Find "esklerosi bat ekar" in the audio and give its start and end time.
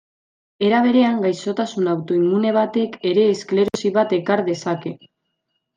3.35-4.45